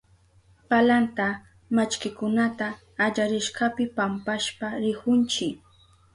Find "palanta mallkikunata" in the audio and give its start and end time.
0.69-2.67